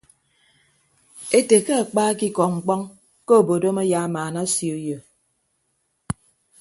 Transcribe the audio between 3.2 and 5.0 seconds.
ke obodom ayamaana osio uyo.